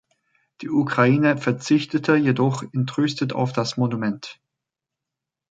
[0.61, 4.41] Die Ukraine verzichtete jedoch entrüstet auf das Monument.